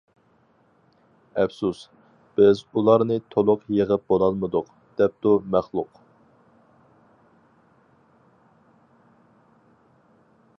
ئەپسۇس، 1.41 1.81
بىز 2.39 2.63
ئۇلارنى 2.79 3.17
تولۇق 3.35 3.67
يىغىپ 3.79 4.07
بولالمىدۇق، 4.13 4.73
-دەپتۇ 5.01 5.35
مەخلۇق. 5.57 6.01